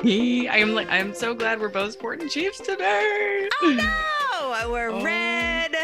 [0.50, 3.48] I'm like I'm so glad we're both sporting Chiefs today.
[3.62, 3.70] Oh
[4.62, 5.02] no, we're Oh.
[5.02, 5.74] red.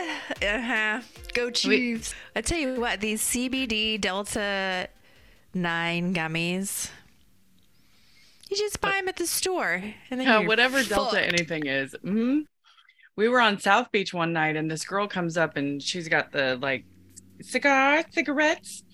[0.43, 1.01] Uh-huh.
[1.35, 2.15] Go Chiefs.
[2.37, 4.89] I tell you what, these CBD Delta
[5.53, 6.91] 9 gummies.
[8.51, 11.95] You just buy them at the store and then Yeah, you're whatever Delta anything is.
[12.03, 12.41] hmm
[13.17, 16.31] We were on South Beach one night, and this girl comes up, and she's got
[16.33, 16.85] the like
[17.43, 18.85] cigar cigarettes.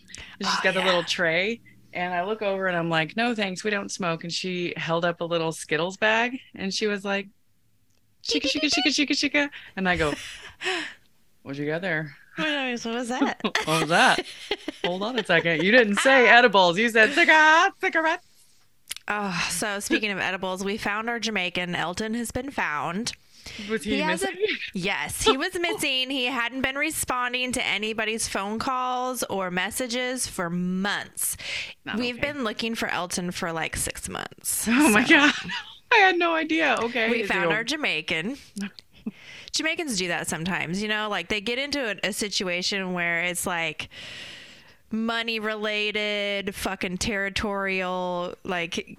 [0.42, 1.60] She's Oh, got the little tray,
[1.92, 5.04] and I look over, and I'm like, "No, thanks, we don't smoke." And she held
[5.04, 7.28] up a little Skittles bag, and she was like,
[8.22, 10.14] "Shika shika shika shika shika," and I go,
[11.42, 13.38] "What you got there?" What was that?
[13.42, 14.24] What was that?
[14.84, 15.62] Hold on a second.
[15.62, 16.38] You didn't say ah.
[16.38, 16.78] edibles.
[16.78, 18.26] You said cigar cigarettes.
[19.08, 21.74] Oh, so speaking of edibles, we found our Jamaican.
[21.74, 23.12] Elton has been found.
[23.70, 24.36] Was he, He missing?
[24.74, 26.10] Yes, he was missing.
[26.10, 31.36] He hadn't been responding to anybody's phone calls or messages for months.
[31.84, 32.32] Not We've okay.
[32.32, 34.66] been looking for Elton for like six months.
[34.68, 35.32] Oh my god.
[35.92, 36.76] I had no idea.
[36.80, 37.10] Okay.
[37.10, 38.36] We is found our Jamaican.
[39.52, 43.46] Jamaicans do that sometimes, you know, like they get into a, a situation where it's
[43.46, 43.88] like
[44.92, 48.98] money related, fucking territorial, like,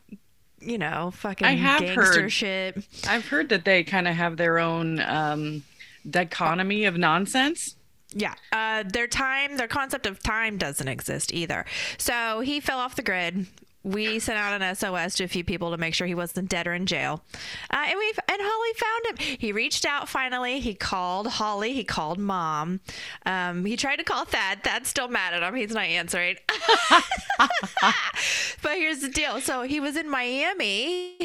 [0.62, 2.84] you know, fucking I have gangster heard- shit.
[3.08, 5.64] I've heard that they kind of have their own um
[6.09, 7.76] dichotomy of nonsense.
[8.14, 8.34] Yeah.
[8.52, 11.66] Uh, their time, their concept of time doesn't exist either.
[11.98, 13.48] So he fell off the grid.
[13.83, 16.67] We sent out an SOS to a few people to make sure he wasn't dead
[16.67, 17.23] or in jail.
[17.71, 19.37] Uh, and we and Holly found him.
[19.39, 20.59] He reached out finally.
[20.59, 21.73] He called Holly.
[21.73, 22.80] He called mom.
[23.25, 24.64] Um, he tried to call Thad.
[24.64, 25.55] Thad's still mad at him.
[25.55, 26.37] He's not answering.
[27.39, 29.41] but here's the deal.
[29.41, 31.17] So he was in Miami.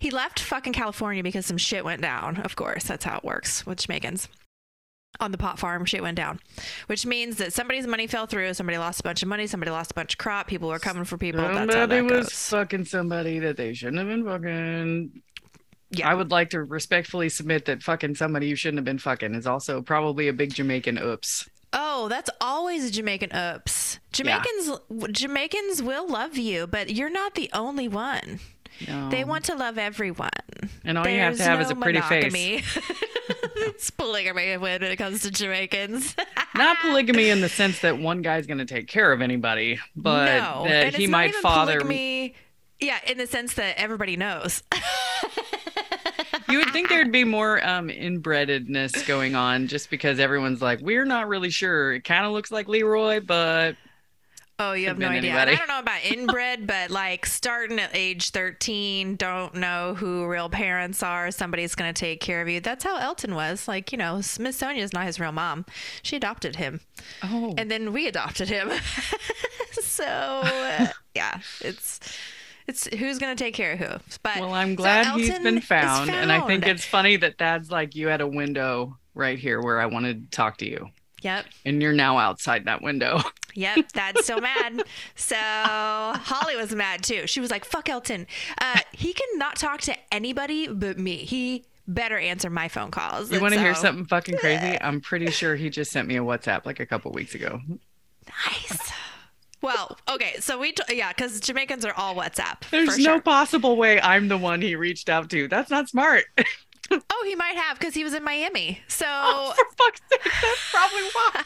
[0.00, 2.38] He left fucking California because some shit went down.
[2.38, 4.28] Of course, that's how it works with Jamaicans
[5.20, 6.40] on the pot farm shit went down.
[6.86, 9.92] Which means that somebody's money fell through somebody lost a bunch of money somebody lost
[9.92, 12.32] a bunch of crop people were coming for people Somebody that was goes.
[12.48, 15.22] fucking somebody that they shouldn't have been fucking.
[15.90, 16.08] yeah.
[16.10, 19.46] I would like to respectfully submit that fucking somebody you shouldn't have been fucking is
[19.46, 21.48] also probably a big Jamaican oops.
[21.72, 23.98] oh that's always a jamaican oops.
[24.12, 24.70] Jamaicans
[25.12, 28.40] jamaicans will love you but you're not the only one
[28.88, 29.08] No.
[29.10, 30.30] they want to love everyone
[30.84, 32.32] and all you have to There's have is a no pretty face.
[32.32, 32.62] monogamy.
[33.68, 36.16] it's polygamy when it comes to jamaicans
[36.54, 40.26] Not polygamy in the sense that one guy's going to take care of anybody, but
[40.38, 41.78] no that he might father.
[41.80, 42.34] polygamy
[42.80, 44.62] yeah in the sense that everybody knows
[46.48, 51.06] You would think there'd be more um inbrededness going on just because everyone's like, we're
[51.06, 51.94] not really sure.
[51.94, 53.76] It kind of looks like Leroy, but
[54.58, 55.36] Oh, you have no idea.
[55.36, 60.48] I don't know about inbred, but like starting at age 13, don't know who real
[60.48, 61.30] parents are.
[61.30, 62.60] Somebody's going to take care of you.
[62.60, 63.66] That's how Elton was.
[63.66, 65.64] Like, you know, Miss Sonia's not his real mom.
[66.02, 66.80] She adopted him.
[67.24, 68.70] oh, And then we adopted him.
[69.72, 71.98] so, uh, yeah, it's.
[72.68, 73.88] It's who's gonna take care of who,
[74.22, 77.16] but well, I'm so glad he's Elton been is found, and I think it's funny
[77.16, 80.70] that Dad's like, you had a window right here where I wanted to talk to
[80.70, 80.88] you,
[81.22, 83.20] Yep, and you're now outside that window.
[83.54, 84.82] Yep, Dad's so mad.
[85.14, 87.26] So Holly was mad too.
[87.26, 88.26] She was like, "Fuck Elton.
[88.56, 91.16] Uh, he cannot talk to anybody but me.
[91.16, 94.80] He better answer my phone calls." You want to hear something fucking crazy?
[94.80, 97.60] I'm pretty sure he just sent me a WhatsApp like a couple weeks ago.
[98.26, 98.92] Nice.
[99.60, 102.68] Well, okay, so we t- yeah, because Jamaicans are all WhatsApp.
[102.70, 103.20] There's no sure.
[103.20, 105.46] possible way I'm the one he reached out to.
[105.46, 106.24] That's not smart.
[107.22, 108.80] Oh, he might have because he was in Miami.
[108.88, 109.06] So.
[109.08, 111.44] oh, for fuck's sake, that's probably why.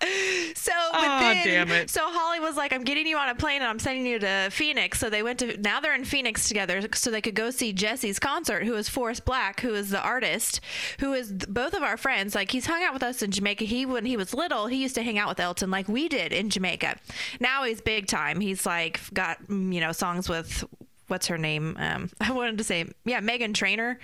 [0.54, 1.90] so Aw, then, damn it.
[1.90, 4.48] so Holly was like, "I'm getting you on a plane and I'm sending you to
[4.52, 7.72] Phoenix." So they went to now they're in Phoenix together, so they could go see
[7.72, 8.64] Jesse's concert.
[8.64, 10.60] Who is Forrest Black, who is the artist,
[11.00, 12.36] who is both of our friends.
[12.36, 13.64] Like he's hung out with us in Jamaica.
[13.64, 16.32] He when he was little, he used to hang out with Elton like we did
[16.32, 16.96] in Jamaica.
[17.40, 18.38] Now he's big time.
[18.40, 20.64] He's like got mm, you know songs with.
[21.08, 21.76] What's her name?
[21.78, 23.98] Um, I wanted to say, yeah, Meghan Trainor,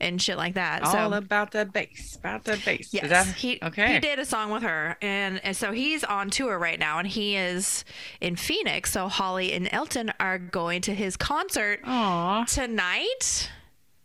[0.00, 0.86] and shit like that.
[0.86, 2.90] so All about the bass, about the bass.
[2.92, 3.94] Yes, that he okay?
[3.94, 7.08] he did a song with her, and, and so he's on tour right now, and
[7.08, 7.84] he is
[8.20, 8.92] in Phoenix.
[8.92, 13.50] So Holly and Elton are going to his concert Aw, tonight.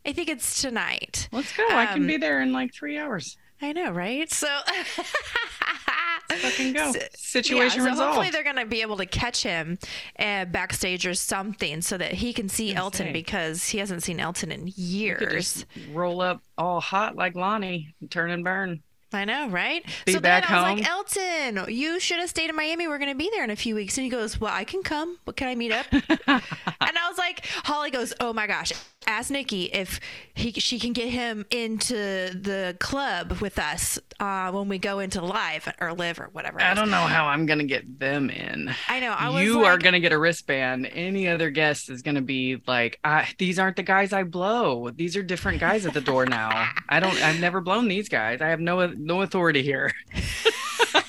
[0.06, 1.28] I think it's tonight.
[1.34, 1.66] let's go.
[1.70, 3.38] I can Um, be there in like three hours.
[3.62, 4.32] I know, right?
[4.32, 4.48] So
[6.30, 6.94] Fucking go.
[7.16, 8.00] Situation yeah, so resolved.
[8.00, 9.78] hopefully they're gonna be able to catch him
[10.20, 14.52] uh, backstage or something, so that he can see Elton because he hasn't seen Elton
[14.52, 15.66] in years.
[15.92, 18.82] roll up all hot like Lonnie, turn and burn.
[19.14, 19.86] I know, right?
[20.06, 20.78] Be so then I was home.
[20.80, 22.88] like, Elton, you should have stayed in Miami.
[22.88, 23.98] We're going to be there in a few weeks.
[23.98, 25.18] And he goes, Well, I can come.
[25.24, 25.86] But can I meet up?
[25.92, 28.74] and I was like, Holly goes, Oh my gosh,
[29.08, 30.00] ask Nikki if
[30.36, 35.22] he she can get him into the club with us uh, when we go into
[35.22, 36.62] live or live or whatever.
[36.62, 38.70] I don't know how I'm gonna get them in.
[38.90, 39.12] I know.
[39.12, 40.90] I was you are gonna get a wristband.
[40.94, 44.90] Any other guest is gonna be like, I, "These aren't the guys I blow.
[44.92, 46.70] These are different guys at the door now.
[46.90, 47.16] I don't.
[47.24, 48.42] I've never blown these guys.
[48.42, 49.94] I have no no authority here."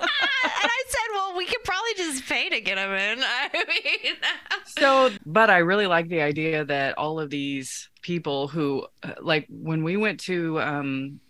[0.00, 3.18] and I said, Well, we could probably just pay to get him in.
[3.22, 4.14] I mean,
[4.66, 9.46] So, but I really like the idea that all of these people who, uh, like,
[9.48, 11.20] when we went to um,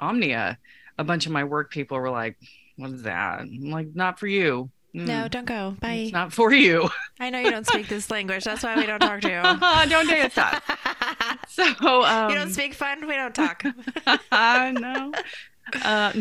[0.00, 0.58] Omnia,
[0.98, 2.36] a bunch of my work people were like,
[2.76, 4.70] "What is that?" I'm like, "Not for you.
[4.94, 5.76] Mm, no, don't go.
[5.80, 5.92] Bye.
[5.92, 6.88] it's not for you.
[7.20, 8.44] I know you don't speak this language.
[8.44, 9.42] That's why we don't talk to you.
[9.90, 10.62] don't dance that."
[11.48, 13.06] So, um, you don't speak fun.
[13.06, 13.62] We don't talk.
[14.32, 15.12] I know.
[15.84, 16.12] Uh,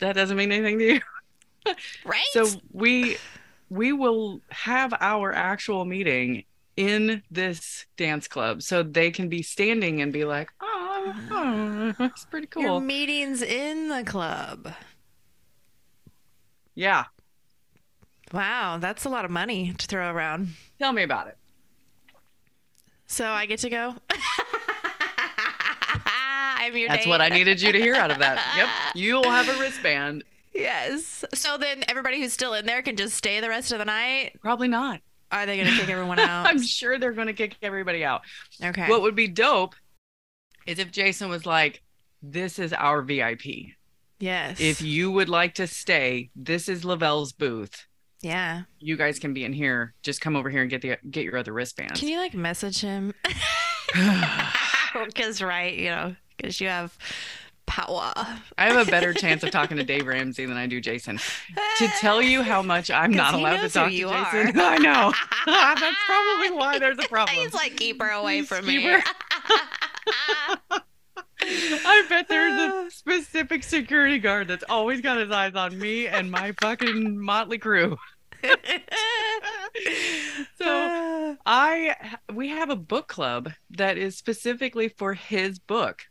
[0.00, 1.00] that doesn't mean anything to you.
[2.04, 2.24] Right?
[2.30, 3.16] So we
[3.68, 6.44] we will have our actual meeting
[6.76, 12.24] in this dance club, so they can be standing and be like, "Oh, oh that's
[12.24, 14.72] pretty Your cool." meetings in the club.
[16.74, 17.04] Yeah,
[18.32, 20.48] Wow, that's a lot of money to throw around.
[20.78, 21.36] tell me about it.
[23.06, 23.94] So I get to go.
[26.58, 27.10] I'm your That's date.
[27.10, 28.42] what I needed you to hear out of that.
[28.56, 30.24] Yep, you'll have a wristband.
[30.52, 31.24] Yes.
[31.34, 34.32] So then everybody who's still in there can just stay the rest of the night.
[34.40, 35.00] Probably not.
[35.30, 36.46] Are they going to kick everyone out?
[36.46, 38.22] I'm sure they're going to kick everybody out.
[38.62, 38.88] okay.
[38.88, 39.74] What would be dope
[40.66, 41.82] is if Jason was like,
[42.22, 43.44] "This is our VIP.
[44.18, 44.58] yes.
[44.60, 47.86] If you would like to stay, this is Lavelle's booth.
[48.26, 48.62] Yeah.
[48.78, 49.94] You guys can be in here.
[50.02, 52.80] Just come over here and get the get your other wristbands." Can you like message
[52.80, 53.14] him?
[55.04, 56.96] Because right, you know, because you have
[57.66, 58.12] power.
[58.56, 61.18] I have a better chance of talking to Dave Ramsey than I do Jason.
[61.78, 64.08] To tell you how much I'm not allowed to talk to Jason.
[64.58, 64.62] are.
[64.64, 65.12] I know.
[65.46, 67.36] That's probably why there's a problem.
[67.36, 68.96] He's like, keep her away He's from me.
[71.48, 76.30] I bet there's a specific security guard that's always got his eyes on me and
[76.30, 77.96] my fucking motley crew.
[80.58, 81.94] So I
[82.32, 86.02] we have a book club that is specifically for his book.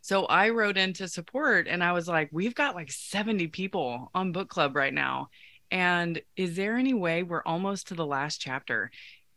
[0.00, 4.10] So I wrote in to support and I was like, we've got like 70 people
[4.14, 5.28] on book club right now.
[5.70, 8.90] And is there any way we're almost to the last chapter?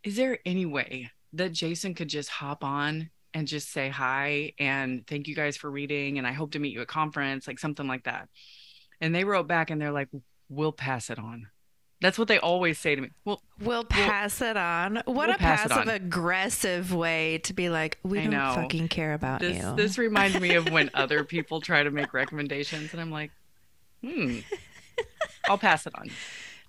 [0.04, 5.06] Is there any way that Jason could just hop on and just say hi and
[5.06, 7.88] thank you guys for reading and I hope to meet you at conference, like something
[7.88, 8.30] like that.
[9.02, 10.10] And they wrote back and they're like,
[10.50, 11.48] we'll pass it on.
[12.02, 13.10] That's what they always say to me.
[13.26, 14.96] Well, We'll pass it on.
[15.06, 18.54] What we'll a pass passive aggressive way to be like, we I don't know.
[18.56, 19.76] fucking care about this you.
[19.76, 23.30] this reminds me of when other people try to make recommendations and I'm like,
[24.04, 24.40] hmm,
[25.48, 26.10] I'll pass it on.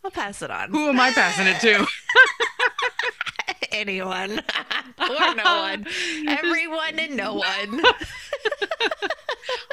[0.05, 0.69] I'll pass it on.
[0.71, 1.87] Who am I passing it to?
[3.73, 4.33] Anyone
[4.99, 5.87] or no one.
[6.29, 7.81] Everyone and no one.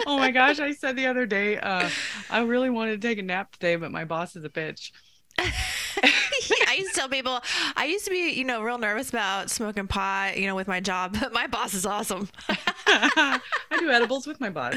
[0.07, 1.89] oh my gosh, I said the other day, uh,
[2.29, 4.91] I really wanted to take a nap today, but my boss is a bitch.
[6.03, 7.41] I used to tell people
[7.75, 10.79] I used to be, you know, real nervous about smoking pot, you know, with my
[10.79, 12.29] job, but my boss is awesome.
[12.87, 13.39] I
[13.77, 14.75] do edibles with my boss.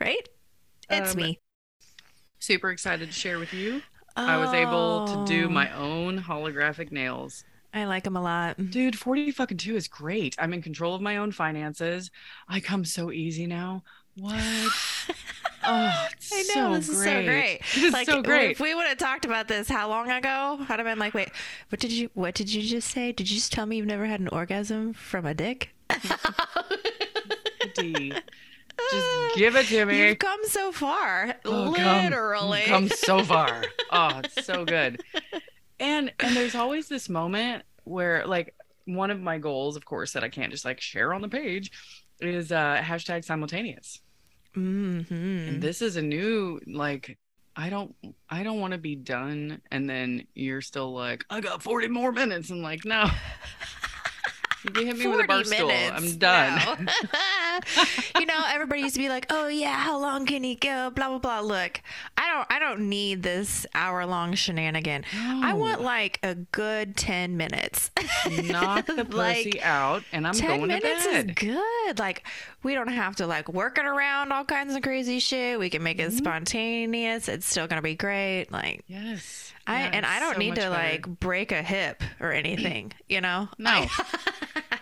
[0.00, 0.28] right?
[0.90, 1.38] It's Um, me.
[2.38, 3.82] Super excited to share with you.
[4.16, 7.44] I was able to do Oh, my own holographic nails.
[7.72, 8.58] I like them a lot.
[8.70, 10.36] Dude, 40 fucking 2 is great.
[10.38, 12.10] I'm in control of my own finances.
[12.48, 13.84] I come so easy now.
[14.14, 14.42] What?
[15.64, 17.60] Oh, it's I know so this is so great.
[17.74, 18.52] It's like so great.
[18.52, 21.30] if we would have talked about this how long ago, I'd have been like, "Wait,
[21.68, 23.12] what did you what did you just say?
[23.12, 25.70] Did you just tell me you've never had an orgasm from a dick?"
[27.74, 28.12] D.
[28.90, 30.08] Just give it to me.
[30.08, 32.62] You've come so far, Oh, come- literally.
[32.62, 33.62] come so far.
[33.94, 35.02] Oh, it's so good.
[35.78, 38.54] And and there's always this moment where like
[38.86, 41.70] one of my goals, of course, that I can't just like share on the page
[42.20, 44.00] is uh hashtag simultaneous.
[44.54, 47.18] Hmm And this is a new like
[47.56, 47.94] I don't
[48.28, 52.12] I don't want to be done and then you're still like, I got 40 more
[52.12, 53.06] minutes and like, no.
[54.76, 55.70] You hit me with a bar stool.
[55.70, 56.60] I'm done.
[56.64, 56.76] no.
[58.20, 61.08] you know, everybody used to be like, "Oh yeah, how long can he go?" Blah
[61.08, 61.40] blah blah.
[61.40, 61.80] Look,
[62.24, 65.04] I don't, I don't need this hour long shenanigan.
[65.18, 67.90] I want like a good ten minutes.
[68.44, 71.98] knock the Like, pussy out and I'm 10 going to minutes is good.
[71.98, 72.24] Like
[72.62, 75.58] we don't have to like work it around all kinds of crazy shit.
[75.58, 76.12] We can make Mm-hmm.
[76.14, 77.28] it spontaneous.
[77.28, 78.46] It's still gonna be great.
[78.52, 79.52] Like Yes.
[79.66, 80.70] I Yeah, and I don't so need to better.
[80.70, 82.92] like break a hip or anything.
[83.08, 83.48] You know.
[83.58, 83.86] No.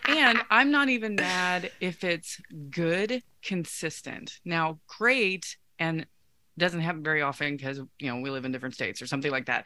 [0.06, 4.38] And I'm not even mad if it's good, consistent.
[4.44, 6.06] Now, great and
[6.60, 9.46] doesn't happen very often because you know we live in different states or something like
[9.46, 9.64] that.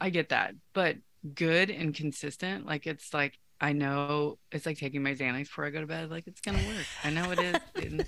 [0.00, 0.96] I get that, but
[1.34, 5.70] good and consistent, like it's like I know it's like taking my Xanax before I
[5.70, 6.10] go to bed.
[6.10, 6.86] Like it's gonna work.
[7.04, 7.54] I know it is.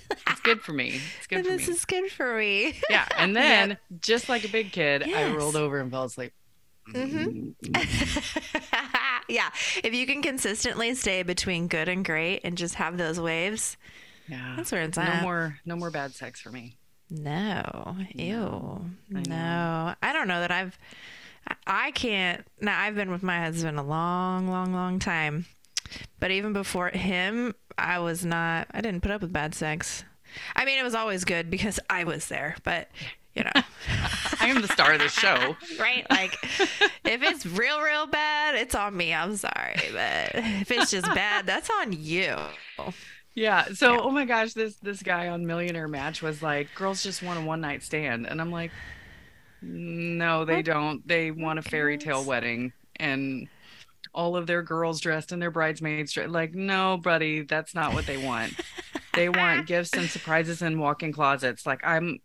[0.09, 0.99] it's good for me.
[1.17, 2.79] It's good this is good for me.
[2.89, 6.33] Yeah, and then just like a big kid, I rolled over and fell asleep.
[6.93, 7.55] Mhm.
[9.29, 9.49] yeah.
[9.83, 13.77] If you can consistently stay between good and great and just have those waves,
[14.27, 14.53] Yeah.
[14.57, 15.23] that's where it's No at.
[15.23, 16.77] more, no more bad sex for me.
[17.09, 17.95] No.
[18.13, 18.35] Ew.
[19.09, 19.95] No, I no.
[20.01, 20.77] I don't know that I've
[21.47, 21.55] I-
[21.87, 25.45] I can't now I've been with my husband a long, long, long time.
[26.19, 30.03] But even before him, I was not I didn't put up with bad sex.
[30.55, 32.89] I mean, it was always good because I was there, but
[33.35, 33.51] you know,
[34.39, 35.55] I am the star of the show.
[35.79, 36.05] right?
[36.09, 39.13] Like if it's real real bad, it's on me.
[39.13, 42.35] I'm sorry, but if it's just bad, that's on you.
[43.35, 43.65] Yeah.
[43.73, 43.99] So, Yeah.
[44.01, 47.45] oh my gosh, this this guy on Millionaire Match was like, girls just want a
[47.45, 48.71] one night stand, and I'm like,
[49.61, 50.65] no, they What?
[50.65, 51.07] don't.
[51.07, 53.47] They want a fairy tale wedding, and
[54.13, 56.15] all of their girls dressed in their bridesmaids.
[56.17, 58.53] Like, no, buddy, that's not what they want.
[59.13, 61.65] they want gifts and surprises and walk-in closets.
[61.65, 62.19] Like, I'm.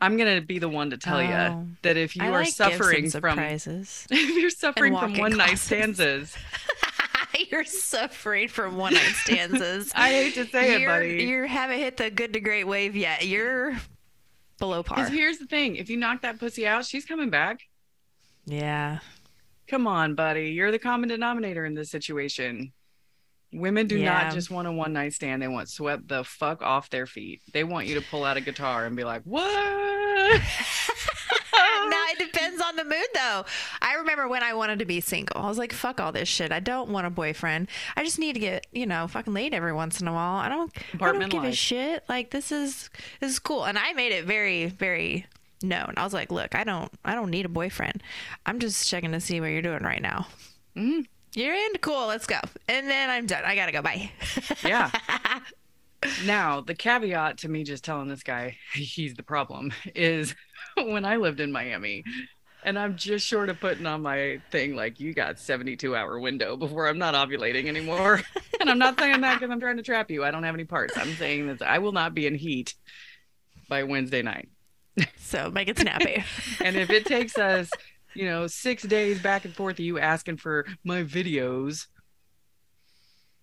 [0.00, 1.66] I'm gonna be the one to tell you Oh.
[1.82, 4.06] that if you I are like suffering from surprises.
[4.10, 5.62] if you're suffering from one night closets.
[5.62, 6.36] stanzas,
[7.50, 9.92] You're suffering from one night stanzas.
[9.96, 11.24] I hate to say it, You're- buddy.
[11.24, 13.26] You haven't hit the good to great wave yet.
[13.26, 13.76] You're
[14.58, 14.96] below par.
[14.98, 17.60] Because here's the thing: if you knock that pussy out, she's coming back.
[18.46, 18.98] Yeah.
[19.66, 20.50] Come on, buddy.
[20.50, 22.72] You're the common denominator in this situation.
[23.52, 24.24] Women do Yeah.
[24.24, 25.40] not just want a one night stand.
[25.40, 27.40] They want swept the fuck off their feet.
[27.52, 30.40] They want you to pull out a guitar and be like, what?
[32.74, 33.44] now it depends on the mood though.
[33.82, 35.40] I remember when I wanted to be single.
[35.40, 36.52] I was like, fuck all this shit.
[36.52, 37.68] I don't want a boyfriend.
[37.96, 40.36] I just need to get, you know, fucking laid every once in a while.
[40.36, 42.04] I don't I don't give a shit.
[42.08, 42.90] Like this is
[43.20, 43.64] this is cool.
[43.64, 45.26] And I made it very, very
[45.62, 45.94] known.
[45.96, 48.02] I was like, look, I don't I don't need a boyfriend.
[48.46, 50.26] I'm just checking to see what you're doing right now.
[50.76, 51.06] Mhm.
[51.34, 51.72] You're in?
[51.80, 52.38] Cool, let's go.
[52.68, 53.42] And then I'm done.
[53.44, 53.82] I gotta go.
[53.82, 54.12] Bye.
[54.64, 54.90] Yeah.
[56.24, 60.34] now, the caveat to me just telling this guy he's the problem is
[60.76, 62.04] when I lived in Miami
[62.64, 66.56] and I'm just short of putting on my thing like, you got 72 hour window
[66.56, 68.22] before I'm not ovulating anymore.
[68.60, 70.24] and I'm not saying that because I'm trying to trap you.
[70.24, 70.96] I don't have any parts.
[70.96, 72.74] I'm saying that I will not be in heat
[73.68, 74.48] by Wednesday night.
[75.16, 76.24] So make it snappy.
[76.64, 77.68] And if it takes us,
[78.14, 81.86] you know, six days back and forth of you asking for my videos.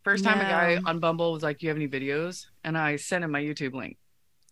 [0.03, 0.89] First time a guy No.
[0.89, 2.45] on Bumble was like, Do you have any videos?
[2.63, 3.97] And I sent him my YouTube link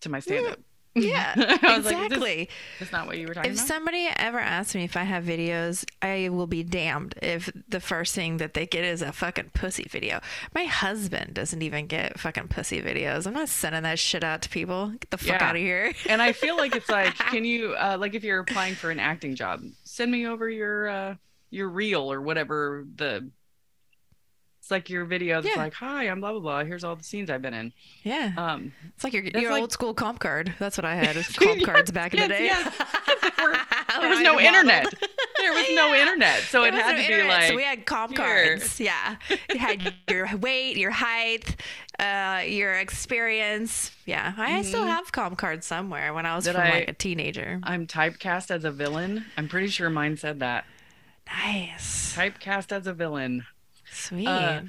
[0.01, 0.59] to my stand up.
[0.95, 1.35] Yeah.
[1.77, 2.49] Was like, exactly.
[2.79, 3.63] That's not what you were talking If about.
[3.63, 7.79] If somebody ever asks me if I have videos, I will be damned if the
[7.79, 10.19] first thing that they get is a fucking pussy video.
[10.53, 13.27] My husband doesn't even get fucking pussy videos.
[13.27, 14.89] I'm not sending that shit out to people.
[14.99, 15.49] Get the fuck Yeah.
[15.49, 15.93] out of here.
[16.09, 18.99] and I feel like it's like, can you uh like if you're applying for an
[18.99, 21.15] acting job, send me over your uh
[21.51, 23.29] your reel or whatever the
[24.69, 25.63] it's like your video that's Yeah.
[25.63, 26.63] like, Hi, I'm blah blah blah.
[26.63, 27.73] Here's all the scenes I've been in.
[28.03, 28.33] Yeah.
[28.37, 30.53] Um It's like your, your like- old school comp card.
[30.59, 31.15] That's what I had.
[31.35, 32.45] Comp cards back in the day.
[32.45, 34.93] yes, There, were- there When was no internet.
[35.39, 36.41] There was no internet.
[36.43, 38.17] So There it had no to be like so we had comp here.
[38.57, 38.79] cards.
[38.79, 39.15] Yeah,
[39.51, 41.55] you had your weight, your height,
[41.97, 43.91] uh, your experience.
[44.05, 44.87] Yeah, I still Mhm.
[44.89, 47.59] have comp cards somewhere when I was Did from I- like a teenager.
[47.63, 49.25] I'm typecast as a villain.
[49.35, 50.65] I'm pretty sure mine said that.
[51.27, 53.45] Nice, Typecast as a villain.
[53.91, 54.27] Sweet.
[54.27, 54.61] uh,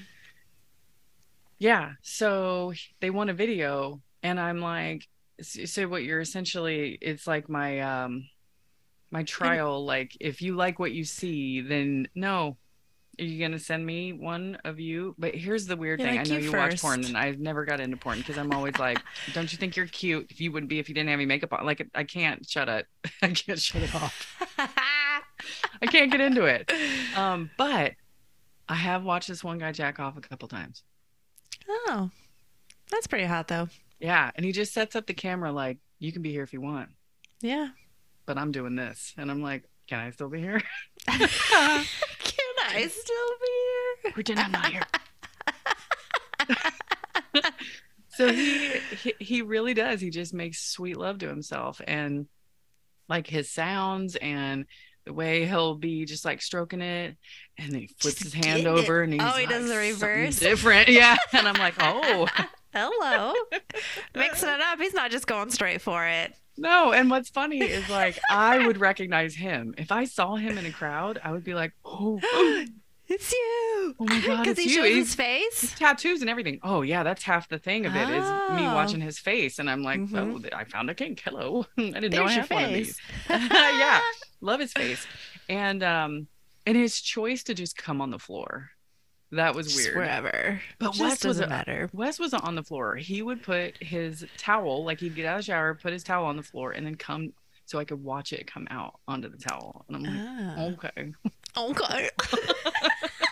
[1.58, 1.92] Yeah.
[2.02, 5.06] So they want a video, and I'm like,
[5.42, 8.28] so what you're essentially, it's like my um
[9.10, 9.84] my trial.
[9.84, 12.56] Like, if you like what you see, then no.
[13.20, 15.14] Are you gonna send me one of you?
[15.18, 16.16] But here's the weird Yeah, thing.
[16.16, 18.52] like I know you you watch porn, and I've never got into porn because I'm
[18.52, 20.26] always like, "Don't you think you're cute?
[20.30, 22.68] If you wouldn't be if you didn't have any makeup on." Like, I can't shut
[22.70, 22.86] it.
[23.22, 24.36] I can't shut it off.
[25.82, 26.70] I can't get into it.
[27.12, 27.92] Um, but
[28.70, 30.84] I have watched this one guy jack off a couple times.
[31.68, 32.10] oh,
[32.90, 33.68] that's pretty hot though.
[33.98, 36.60] Yeah, and he just sets up the camera like, "You can be here if you
[36.62, 36.88] want,
[37.42, 37.68] Yeah.
[38.26, 40.62] but I'm doing this," and I'm like, "Can I still be here?"
[41.06, 41.28] Can
[42.72, 43.48] I still be
[44.04, 44.12] here?
[44.14, 44.82] Pretend I'm not here.
[48.10, 48.70] so he,
[49.02, 50.00] he he really does.
[50.00, 52.26] He just makes sweet love to himself, and
[53.08, 54.66] like his sounds and
[55.04, 57.16] the way he'll be just like stroking it,
[57.58, 58.66] and then he flips Just his hand it.
[58.66, 61.16] over, and he's Oh, he like, does the reverse?" different, yeah.
[61.32, 62.26] And I'm like, oh.
[62.72, 63.32] Hello,
[64.14, 64.78] mixing it up.
[64.78, 66.32] He's not just going straight for it.
[66.56, 69.74] No, and what's funny is like I would recognize him.
[69.78, 72.64] If I saw him in a crowd, I would be like, "Oh, oh.
[73.08, 73.69] It's you.
[73.98, 74.76] Oh my god, Because he you.
[74.76, 75.60] shows his face.
[75.60, 76.60] his tattoos and everything.
[76.62, 78.74] Oh yeah, that's half the thing of it is me Oh.
[78.74, 80.44] watching his face, and I'm like, Mhm.
[80.52, 81.20] oh, I found a kink.
[81.24, 82.98] Hello, I didn't know I There's had one of these.
[83.30, 84.00] yeah,
[84.40, 85.06] love his face,
[85.48, 86.26] and um,
[86.66, 88.70] and his choice to just come on the floor,
[89.32, 89.96] that was Just weird.
[89.96, 90.60] Wherever.
[90.78, 91.90] But Just Wes was doesn't a- matter.
[91.92, 92.96] Wes wasn't on the floor.
[92.96, 96.26] He would put his towel, like he'd get out of the shower, put his towel
[96.26, 97.32] on the floor, and then come
[97.66, 99.84] so I could watch it come out onto the towel.
[99.88, 100.64] And I'm like, Ah.
[100.72, 101.12] okay.
[101.56, 102.10] Okay.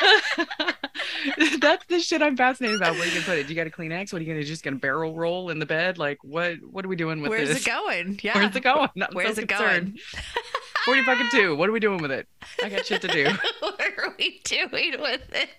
[1.60, 2.94] That's the shit I'm fascinated about.
[2.94, 3.46] Where you can put it?
[3.46, 4.12] Do you got a Kleenex?
[4.12, 5.98] What are you gonna just gonna barrel roll in the bed?
[5.98, 6.56] Like what?
[6.62, 7.66] What are we doing with Where's this?
[7.66, 8.20] Where's it going?
[8.22, 8.34] Yeah.
[8.38, 8.88] Where's it going?
[8.96, 9.98] I'm so Where's it concerned.
[10.14, 10.24] going?
[10.84, 11.56] Forty fucking two.
[11.56, 12.26] What are we doing with it?
[12.62, 13.24] I got shit to do.
[13.60, 15.50] what are we doing with it?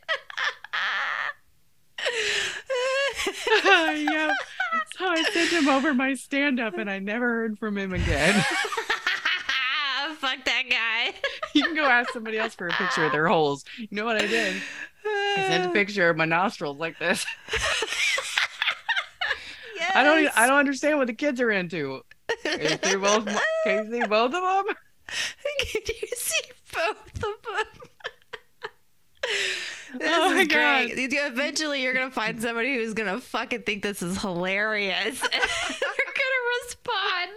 [3.57, 4.31] yeah.
[4.98, 8.43] So I sent him over my stand up, and I never heard from him again.
[10.19, 11.13] Fuck that guy.
[11.53, 13.63] you can go ask somebody else for a picture of their holes.
[13.77, 14.55] You know what I did?
[15.05, 17.25] I sent a picture of my nostrils like this.
[19.93, 20.38] I don't.
[20.38, 22.01] I don't understand what the kids are into.
[22.43, 23.25] Can you see both?
[23.65, 24.65] Can you see both of them?
[25.60, 26.41] Can you see
[26.74, 27.65] both of them?
[29.98, 30.88] This Oh my is God.
[30.88, 31.12] great.
[31.12, 35.20] You- Eventually, you're gonna find somebody who's gonna fucking think this is hilarious.
[35.20, 37.31] They're gonna respond,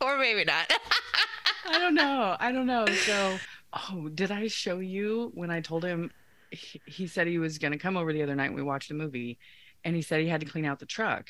[0.00, 0.72] or maybe not.
[1.70, 2.36] I don't know.
[2.38, 2.86] I don't know.
[2.86, 3.38] So,
[3.72, 6.10] oh, did I show you when I told him?
[6.50, 8.46] He, he said he was going to come over the other night.
[8.46, 9.38] and We watched a movie,
[9.84, 11.28] and he said he had to clean out the truck.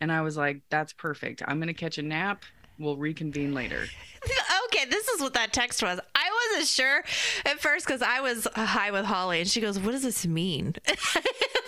[0.00, 1.42] And I was like, "That's perfect.
[1.46, 2.44] I'm going to catch a nap.
[2.78, 3.84] We'll reconvene later."
[4.66, 6.00] okay, this is what that text was.
[6.14, 7.04] I wasn't sure
[7.44, 10.74] at first because I was high with Holly, and she goes, "What does this mean?"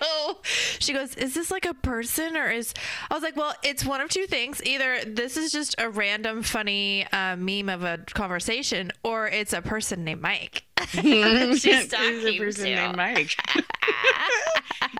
[0.00, 2.72] Go, she goes, "Is this like a person or is?"
[3.10, 4.62] I was like, "Well, it's one of two things.
[4.64, 9.62] Either this is just a random funny uh, meme of a conversation, or it's a
[9.62, 13.36] person named Mike." She's a person named Mike.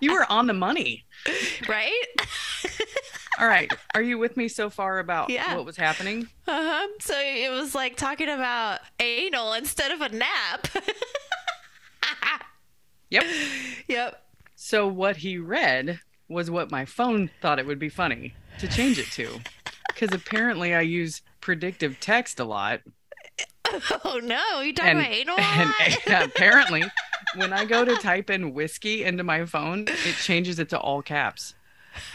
[0.01, 1.05] you were on the money.
[1.69, 2.03] right?
[3.39, 3.71] All right.
[3.95, 5.57] Are you with me so far about Yeah.
[5.57, 6.29] what was happening?
[6.49, 6.87] Uh-huh.
[7.01, 10.69] So it was like talking about anal instead of a nap.
[13.11, 13.25] Yep.
[13.89, 14.26] yep.
[14.57, 18.99] So what he read was what my phone thought it would be funny to change
[18.99, 19.41] it to.
[19.89, 22.81] Because apparently I use predictive text a lot.
[24.05, 25.37] Oh no, you talking And, about oh anal?
[25.39, 25.75] a and
[26.07, 26.85] eh, apparently,
[27.37, 31.03] when I go to type in whiskey into my phone, it changes it to all
[31.03, 31.55] caps.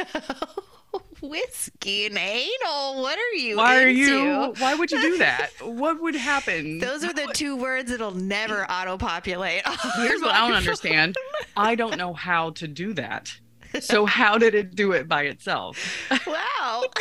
[1.21, 3.01] Whiskey and anal.
[3.01, 3.57] What are you?
[3.57, 4.01] Why are into?
[4.01, 4.53] you?
[4.57, 5.51] Why would you do that?
[5.61, 6.79] What would happen?
[6.79, 9.61] Those are the two words that'll never auto-populate.
[9.95, 11.15] Here's what I don't understand.
[11.55, 13.31] I don't know how to do that.
[13.79, 15.77] So how did it do it by itself?
[16.27, 16.83] wow.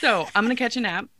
[0.00, 1.10] So I'm gonna catch a nap.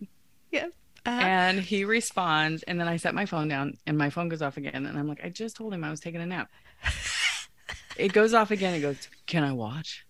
[0.50, 0.72] yep.
[1.04, 1.20] Uh-huh.
[1.20, 4.56] And he responds, and then I set my phone down, and my phone goes off
[4.56, 4.86] again.
[4.86, 6.50] And I'm like, I just told him I was taking a nap.
[7.98, 8.72] it goes off again.
[8.72, 10.06] It goes, Can I watch?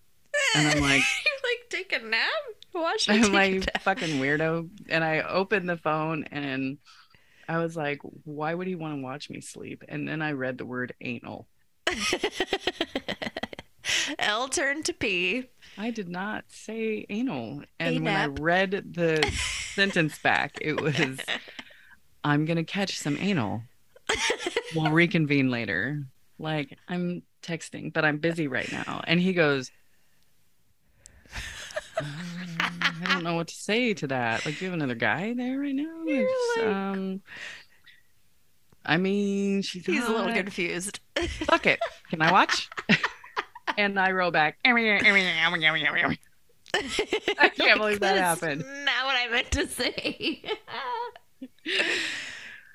[0.54, 1.02] And I'm like
[1.70, 2.28] take a nap.
[2.74, 4.68] Watch me I'm like fucking weirdo.
[4.88, 6.78] And I opened the phone, and
[7.48, 9.84] I was like, Why would he want to watch me sleep?
[9.88, 11.46] And then I read the word anal.
[14.18, 15.48] L turned to P.
[15.78, 17.62] I did not say anal.
[17.78, 19.28] And A when I read the
[19.74, 21.18] sentence back, it was,
[22.22, 23.62] I'm gonna catch some anal.
[24.74, 26.04] We'll reconvene later.
[26.38, 29.02] Like I'm texting, but I'm busy right now.
[29.06, 29.72] And he goes, "Uh,
[32.00, 34.44] I don't know what to say to that.
[34.44, 36.04] Like, do you have another guy there right now?
[36.06, 37.22] Like- um,
[38.84, 41.00] I mean, she's He's a little confused.
[41.44, 41.80] Fuck it.
[42.10, 42.68] Can I watch?
[43.78, 44.58] and I roll back.
[44.64, 44.72] I
[47.56, 48.60] can't believe that happened.
[48.62, 50.42] Not what I meant to say.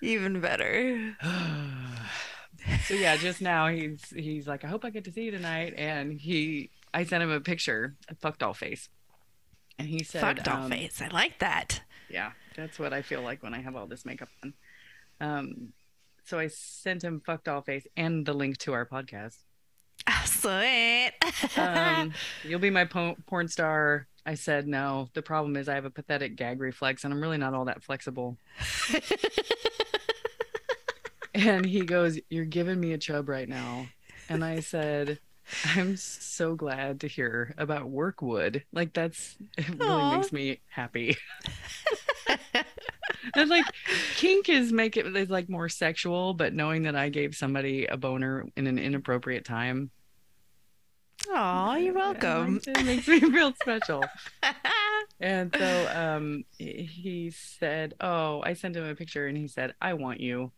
[0.01, 1.15] Even better.
[2.85, 5.73] so yeah, just now he's he's like, I hope I get to see you tonight.
[5.77, 8.89] And he, I sent him a picture, a fuck doll face,
[9.77, 11.01] and he said, Fuck doll um, face.
[11.01, 11.81] I like that.
[12.09, 14.53] Yeah, that's what I feel like when I have all this makeup on.
[15.19, 15.73] Um,
[16.23, 19.37] so I sent him fuck doll face and the link to our podcast.
[20.07, 21.13] Ah, Sweet.
[21.57, 24.07] Um, you'll be my po- porn star.
[24.25, 25.09] I said no.
[25.13, 27.83] The problem is I have a pathetic gag reflex, and I'm really not all that
[27.83, 28.37] flexible.
[31.35, 33.87] And he goes, You're giving me a chub right now.
[34.29, 35.19] And I said,
[35.75, 38.63] I'm so glad to hear about Workwood.
[38.73, 40.17] Like, that's, it really Aw.
[40.17, 41.17] makes me happy.
[43.35, 43.65] and like,
[44.15, 47.97] kink is make it is like more sexual, but knowing that I gave somebody a
[47.97, 49.91] boner in an inappropriate time,
[51.27, 52.61] Oh, you're welcome.
[52.67, 54.03] it makes me feel special.
[55.19, 59.93] And so um he said, "Oh, I sent him a picture and he said, "I
[59.93, 60.51] want you."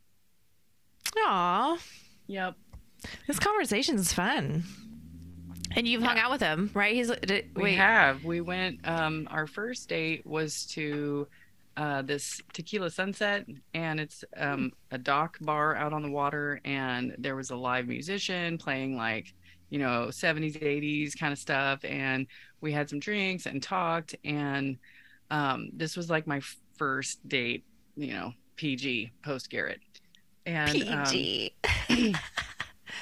[1.18, 1.78] Aw,
[2.28, 2.56] Yep.
[3.28, 4.64] This conversation is fun.
[5.76, 6.96] And you've hung out with him, right?
[6.96, 8.24] He's did, We have.
[8.24, 11.28] We went um our first date was to
[11.76, 17.14] uh this tequila sunset and it's um a dock bar out on the water and
[17.20, 19.34] there was a live musician playing like
[19.70, 22.26] you know 70s 80s kind of stuff and
[22.62, 24.78] we had some drinks and talked and
[25.30, 26.42] um this was like my
[26.78, 27.64] first date
[27.96, 29.82] you know PG post Garrett
[30.48, 31.54] and um, PG.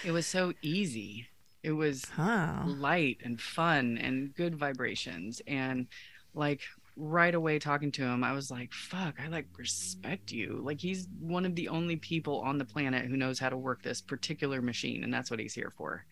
[0.05, 1.27] it was so easy.
[1.63, 2.63] It was oh.
[2.65, 5.41] light and fun and good vibrations.
[5.47, 5.87] And
[6.33, 6.61] like
[6.97, 10.61] right away talking to him i was like fuck i like respect you.
[10.63, 13.81] Like he's one of the only people on the planet who knows how to work
[13.81, 16.05] this particular machine and that's what he's here for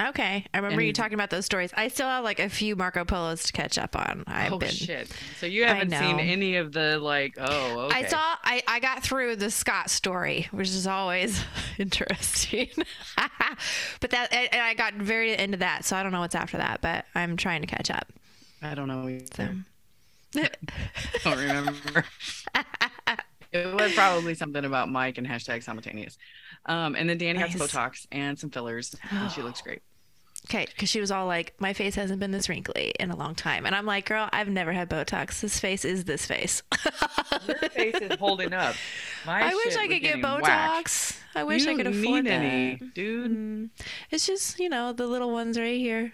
[0.00, 1.70] Okay, I remember And- you talking about those stories.
[1.76, 4.24] I still have like a few Marco Polos to catch up on.
[4.26, 4.70] I've oh been.
[4.70, 8.18] shit so you haven't seen any of the like oh okay I saw.
[8.42, 11.44] I I got through the Scott story, which is always
[11.78, 12.68] interesting.
[14.00, 16.56] but that and and I got very into that, so I don't know what's after
[16.56, 16.80] that.
[16.80, 18.08] But I'm trying to catch up.
[18.62, 19.48] i don't know So.
[21.24, 22.04] don't remember
[23.52, 26.16] it was probably something about mike and hashtag simultaneous
[26.66, 27.54] um and then danny Nice.
[27.54, 29.82] got botox and some fillers and she looks great
[30.48, 33.36] Okay, because she was all like, "My face hasn't been this wrinkly in a long
[33.36, 35.40] time," and I'm like, "Girl, I've never had Botox.
[35.40, 36.64] This face is this face."
[37.46, 38.74] Your face is holding up.
[39.24, 40.42] My I wish I could get Botox.
[40.42, 41.20] whacked.
[41.36, 42.42] I wish you I could don't afford need that.
[42.42, 43.30] any, dude.
[43.30, 43.70] Mm.
[44.10, 46.12] It's just you know the little ones right here.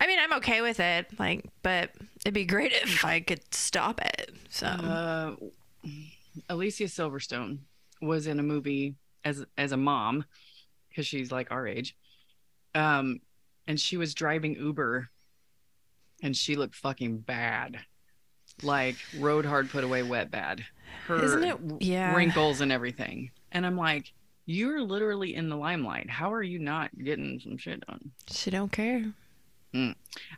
[0.00, 4.00] I mean, I'm okay with it, like, but it'd be great if I could stop
[4.00, 4.30] it.
[4.48, 5.34] So Uh,
[6.48, 7.58] Alicia Silverstone
[8.00, 8.94] was in a movie
[9.24, 10.24] as as a mom
[10.88, 11.96] because she's like our age.
[12.74, 13.20] Um,
[13.66, 15.08] and she was driving Uber,
[16.22, 17.78] and she looked fucking bad,
[18.62, 20.64] like road hard, put away wet bad.
[21.06, 21.58] Her isn't it?
[21.80, 22.14] Yeah.
[22.14, 24.12] wrinkles and everything, and I'm like.
[24.48, 26.08] You're literally in the limelight.
[26.08, 28.12] How are you not getting some shit done?
[28.30, 29.12] She don't care.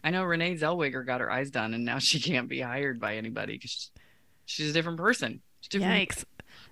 [0.02, 3.16] I know Renee Zellweger got her eyes done, and now she can't be hired by
[3.16, 3.90] anybody because
[4.46, 5.42] she's a different person.
[5.70, 6.08] Different.
[6.10, 6.16] Yikes.
[6.16, 6.24] This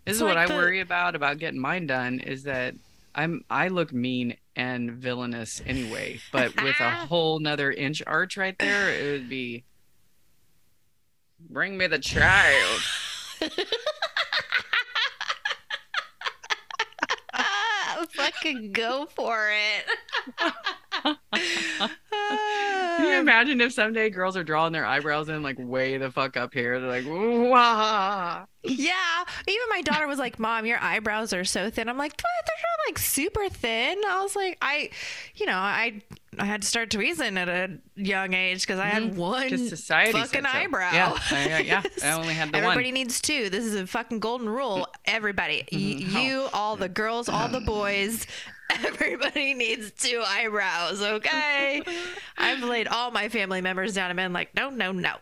[0.07, 2.75] It's is what like I the- worry about about getting mine done is that
[3.15, 8.59] I'm I look mean and villainous anyway, but with a whole nother inch arch right
[8.59, 9.65] there, it would be
[11.51, 12.81] bring me the child.
[18.15, 19.85] Fucking go for it.
[23.07, 26.37] Can you imagine if someday girls are drawing their eyebrows in like way the fuck
[26.37, 26.81] up here?
[26.81, 28.45] They're like, wah.
[28.63, 29.25] Yeah.
[29.47, 31.89] Even my daughter was like, Mom, your eyebrows are so thin.
[31.89, 32.47] I'm like, what?
[32.47, 34.01] They're not like super thin.
[34.07, 34.91] I was like, I,
[35.37, 36.03] you know, I
[36.39, 39.17] I had to start tweezing at a young age because I had mm-hmm.
[39.17, 40.49] one Because society fucking so.
[40.49, 40.93] eyebrow.
[40.93, 41.83] Yeah, I, yeah.
[42.05, 42.73] I only had the Everybody one.
[42.73, 43.49] Everybody needs two.
[43.49, 44.79] This is a fucking golden rule.
[44.79, 45.03] Mm-hmm.
[45.07, 46.17] Everybody, Y- mm-hmm.
[46.17, 46.21] oh.
[46.21, 48.27] you, all the girls, all the boys,
[48.71, 51.01] everybody needs two eyebrows.
[51.01, 51.83] Okay.
[52.37, 55.15] I've laid all my family members down and been like, no, no, no.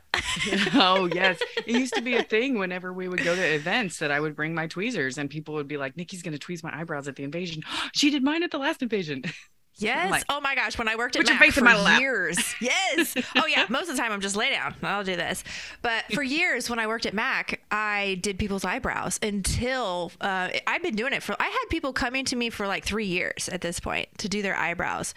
[0.74, 4.10] oh yes, it used to be a thing whenever we would go to events that
[4.10, 7.08] I would bring my tweezers and people would be like, "Nikki's gonna tweeze my eyebrows
[7.08, 9.24] at the invasion." she did mine at the last invasion.
[9.76, 10.10] Yes.
[10.10, 12.38] like, oh my gosh, when I worked at "Put your Mac for my lap." years.
[12.60, 13.14] Yes.
[13.36, 13.66] Oh yeah.
[13.68, 14.74] Most of the time I'm just lay down.
[14.82, 15.42] I'll do this.
[15.82, 20.82] But for years when I worked at Mac, I did people's eyebrows until uh, I'd
[20.82, 21.34] been doing it for.
[21.40, 24.42] I had people coming to me for like three years at this point to do
[24.42, 25.12] their eyebrows.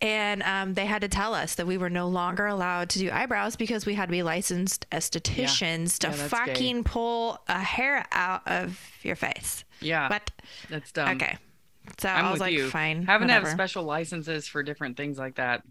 [0.00, 3.10] And um, they had to tell us that we were no longer allowed to do
[3.10, 6.28] eyebrows because we had to be licensed estheticians Yeah, to gay.
[6.28, 9.64] fucking pull a hair out of your face.
[9.80, 10.30] yeah, But
[10.68, 11.16] that's dumb.
[11.16, 11.38] okay.
[11.98, 12.68] So I'm I was like, you.
[12.68, 13.04] fine.
[13.06, 15.62] Having to have special licenses for different things like that.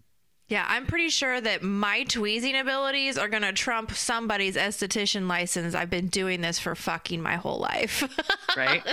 [0.48, 5.74] Yeah, I'm pretty sure that my tweezing abilities are gonna trump somebody's esthetician license.
[5.74, 8.02] I've been doing this for fucking my whole life.
[8.56, 8.84] Right?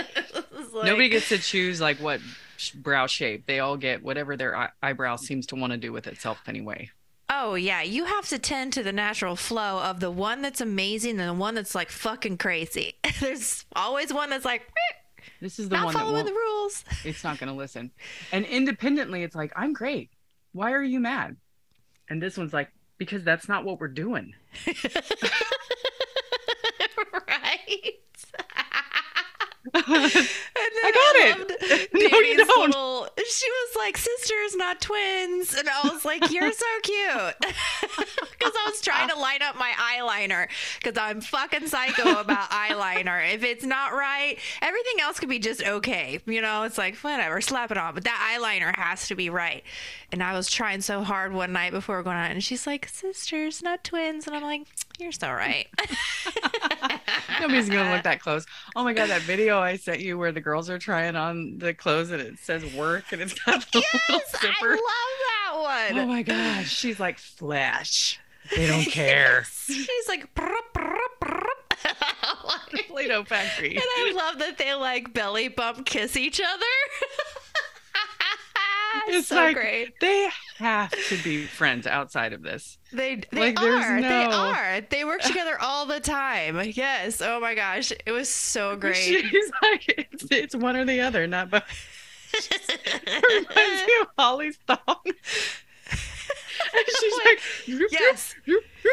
[0.72, 2.20] Like- Nobody gets to choose like what
[2.74, 3.46] brow shape.
[3.46, 6.90] They all get whatever their eye- eyebrow seems to want to do with itself anyway.
[7.30, 11.20] Oh yeah, you have to tend to the natural flow of the one that's amazing
[11.20, 12.94] and the one that's like fucking crazy.
[13.20, 14.94] There's always one that's like "Eh,
[15.42, 16.28] This is the not one that following won't.
[16.28, 16.84] the rules.
[17.04, 17.90] it's not going to listen.
[18.32, 20.10] And independently, it's like, I'm great.
[20.52, 21.36] Why are you mad?
[22.08, 24.34] And this one's like, because that's not what we're doing.
[24.66, 24.74] right.
[29.74, 31.90] I got it.
[31.92, 32.66] No, you don't.
[32.66, 33.08] little.
[33.16, 37.34] She was like sisters, not twins, and I was like, "You're so cute."
[38.42, 40.48] Because I was trying to line up my eyeliner
[40.82, 43.34] because I'm fucking psycho about eyeliner.
[43.34, 46.20] If it's not right, everything else could be just okay.
[46.26, 49.62] You know, it's like whatever, slap it on, but that eyeliner has to be right.
[50.10, 53.62] And I was trying so hard one night before going out, and she's like, "Sisters,
[53.62, 54.66] not twins," and I'm like,
[54.98, 55.66] "You're so right."
[57.40, 58.44] Nobody's gonna look that close.
[58.76, 61.72] Oh my god, that video I sent you where the girls are trying on the
[61.72, 65.98] clothes and it says work and it's got the little yes, I love that one.
[65.98, 68.18] Oh my gosh, she's like flesh.
[68.56, 69.44] They don't care.
[69.66, 71.42] She's like, "Brr, brr, brr."
[72.44, 73.74] Like- Play-Doh factory.
[73.74, 76.66] and I love that they like belly bump kiss each other.
[79.08, 79.98] It's so like great.
[80.00, 82.76] they have to be friends outside of this.
[82.92, 84.00] They they like, there's are.
[84.02, 84.80] They are.
[84.82, 86.60] They work together all the time.
[86.74, 87.22] Yes.
[87.22, 88.94] Oh my gosh, it was so great.
[88.96, 91.62] She's like it's, it's one or the other, not both.
[92.34, 95.04] Reminds me of Holly's thong.
[97.00, 97.40] she's like,
[97.92, 98.34] Yes.
[98.46, 98.92] "Yoop, yoop."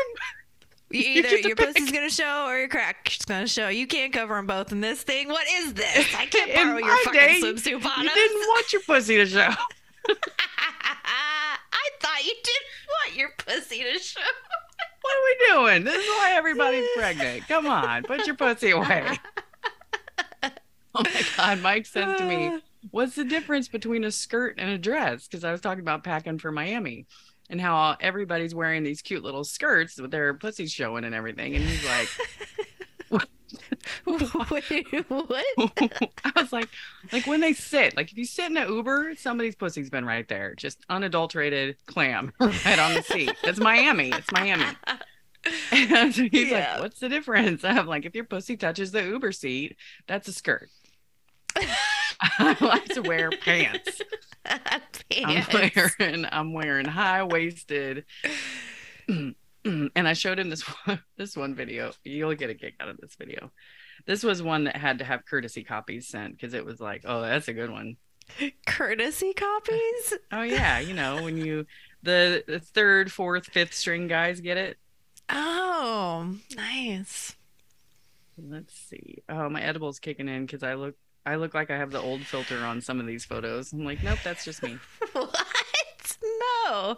[0.91, 1.67] You You Either to your pick.
[1.75, 3.67] pussy's gonna show or your crack's gonna show.
[3.69, 5.27] You can't cover them both in this thing.
[5.29, 6.07] What is this?
[6.17, 9.49] I can't borrow your fucking day, swimsuit You didn't want your pussy to show.
[10.09, 14.19] I thought you didn't want your pussy to show.
[15.01, 15.37] What are we
[15.71, 15.83] doing?
[15.85, 17.47] This is why everybody's pregnant.
[17.47, 19.05] Come on, put your pussy away.
[20.95, 22.59] Oh my God, Mike said to me,
[22.91, 25.27] What's the difference between a skirt and a dress?
[25.27, 27.05] Because I was talking about packing for Miami
[27.49, 31.55] and how everybody's wearing these cute little skirts with their pussies showing and everything.
[31.55, 32.09] And he's like,
[33.09, 33.23] Wait,
[34.05, 35.43] what?
[35.79, 36.69] I was like,
[37.11, 40.27] like when they sit, like if you sit in an Uber, somebody's pussy's been right
[40.27, 43.33] there, just unadulterated clam right on the seat.
[43.43, 44.09] It's Miami.
[44.11, 44.65] It's Miami.
[45.71, 46.73] And he's Yeah.
[46.73, 47.63] like, what's the difference?
[47.63, 50.69] I'm like, if your pussy touches the Uber seat, that's a skirt.
[52.21, 54.01] I like to wear pants.
[54.45, 55.47] pants.
[55.53, 58.05] I'm wearing I'm wearing high waisted.
[59.07, 59.35] and
[59.95, 61.91] I showed him this one, this one video.
[62.03, 63.51] You'll get a kick out of this video.
[64.05, 67.21] This was one that had to have courtesy copies sent because it was like, oh,
[67.21, 67.97] that's a good one.
[68.65, 70.13] Courtesy copies?
[70.31, 71.65] Oh yeah, you know when you
[72.03, 74.77] the, the third, fourth, fifth string guys get it.
[75.27, 77.35] Oh, nice.
[78.37, 79.23] Let's see.
[79.27, 82.21] Oh, my edible's kicking in because I look I look like I have the old
[82.21, 83.71] filter on some of these photos.
[83.73, 84.77] I'm like, nope, that's just me.
[85.13, 86.17] What?
[86.65, 86.97] No.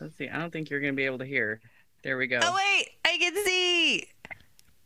[0.00, 0.28] Let's see.
[0.28, 1.60] I don't think you're gonna be able to hear.
[2.02, 2.40] There we go.
[2.42, 4.06] Oh wait, I can see.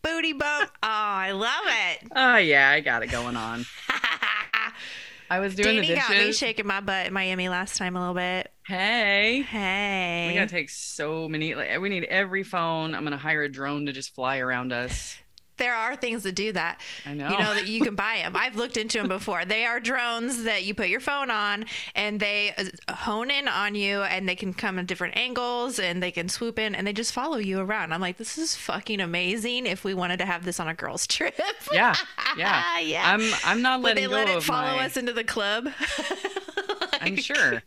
[0.03, 0.71] Booty bump.
[0.83, 2.09] Oh, I love it.
[2.15, 3.65] Oh yeah, I got it going on.
[5.31, 8.01] I was doing Danny the got me shaking my butt in Miami last time a
[8.01, 8.51] little bit.
[8.67, 9.43] hey.
[9.43, 10.29] Hey.
[10.29, 11.55] We gotta take so many.
[11.55, 12.95] Like, we need every phone.
[12.95, 15.17] I'm gonna hire a drone to just fly around us.
[15.59, 16.81] There are things that do that.
[17.07, 17.29] I know.
[17.29, 18.35] You know that you can buy them.
[18.37, 19.45] I've looked into them before.
[19.45, 23.75] They are drones that you put your phone on and they uh, hone in on
[23.75, 26.93] you and they can come at different angles and they can swoop in and they
[26.93, 27.93] just follow you around.
[27.93, 31.07] I'm like, this is fucking amazing if we wanted to have this on a girls'
[31.09, 31.35] trip.
[31.73, 31.95] yeah,
[32.37, 32.79] yeah.
[32.81, 33.03] yeah.
[33.13, 34.85] I'm I'm not Would letting they go let it follow my.
[34.87, 35.69] us into the club?
[37.01, 37.63] I'm sure.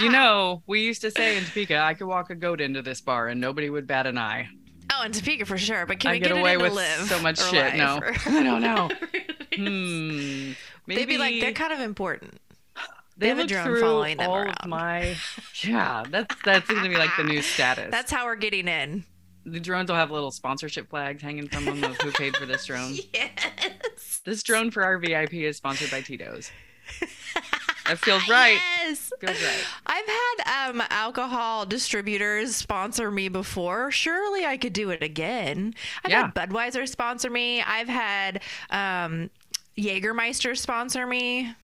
[0.00, 3.00] You know, we used to say in Topeka, I could walk a goat into this
[3.00, 4.48] bar and nobody would bat an eye.
[4.94, 5.86] Oh, and Topeka for sure.
[5.86, 7.74] But can I we get get, away it into with live so much shit.
[7.74, 8.90] live No, or- I don't know.
[9.54, 10.52] Hmm.
[10.86, 12.40] Maybe They'd be like, they're kind of important.
[13.18, 14.56] they have a drone through following them all around.
[14.66, 15.14] my.
[15.62, 17.88] Yeah, that's that's going to be like the new status.
[17.90, 19.04] That's how we're getting in.
[19.44, 22.64] the drones will have little sponsorship flags hanging from them of who paid for this
[22.64, 22.94] drone.
[23.12, 24.22] Yes.
[24.24, 26.50] This drone for our VIP is sponsored by Tito's.
[27.92, 28.58] That feels right.
[28.80, 29.12] Yes.
[29.20, 29.64] Feels right.
[29.86, 33.90] I've had um, alcohol distributors sponsor me before.
[33.90, 35.74] Surely I could do it again.
[36.02, 36.30] I've Yeah.
[36.34, 37.60] had Budweiser sponsor me.
[37.60, 39.28] I've had um,
[39.76, 41.54] Jägermeister sponsor me.